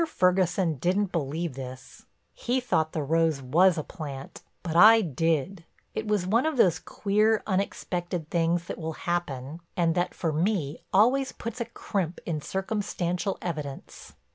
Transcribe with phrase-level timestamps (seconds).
[0.07, 5.63] Ferguson didn't believe this—he thought the rose was a plant—but I did.
[5.93, 10.79] It was one of those queer, unexpected things that will happen and that, for me,
[10.91, 14.13] always puts a crimp in circumstantial evidence.